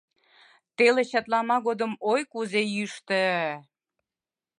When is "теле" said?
0.75-1.03